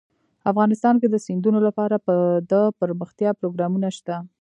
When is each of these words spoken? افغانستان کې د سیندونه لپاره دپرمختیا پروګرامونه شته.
افغانستان 0.51 0.95
کې 1.01 1.07
د 1.09 1.15
سیندونه 1.25 1.59
لپاره 1.67 1.95
دپرمختیا 2.51 3.31
پروګرامونه 3.39 3.87
شته. 3.97 4.15